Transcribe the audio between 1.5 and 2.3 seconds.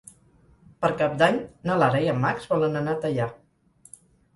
na Lara i en